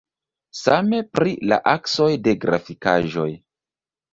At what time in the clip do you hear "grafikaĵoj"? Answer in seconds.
2.47-3.29